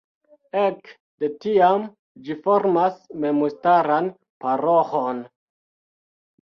Ek 0.61 0.87
de 1.23 1.29
tiam 1.43 1.85
ĝi 2.29 2.39
formas 2.47 2.99
memstaran 3.27 4.13
paroĥon. 4.47 5.23